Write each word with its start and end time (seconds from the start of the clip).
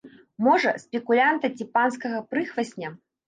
Можа, 0.45 0.71
спекулянта 0.83 1.51
ці 1.59 1.69
панскага 1.75 2.25
прыхвасня. 2.31 2.89